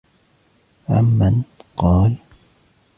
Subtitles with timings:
[0.89, 1.41] عَمَّنْ؟
[1.77, 2.15] قَالَ